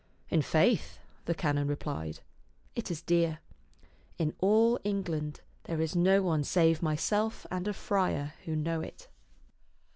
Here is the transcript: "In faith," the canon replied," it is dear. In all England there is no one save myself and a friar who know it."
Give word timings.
"In 0.35 0.41
faith," 0.41 0.97
the 1.25 1.35
canon 1.35 1.67
replied," 1.67 2.21
it 2.75 2.89
is 2.89 3.03
dear. 3.03 3.37
In 4.17 4.33
all 4.39 4.79
England 4.83 5.41
there 5.65 5.79
is 5.79 5.95
no 5.95 6.23
one 6.23 6.43
save 6.43 6.81
myself 6.81 7.45
and 7.51 7.67
a 7.67 7.73
friar 7.73 8.33
who 8.45 8.55
know 8.55 8.81
it." 8.81 9.09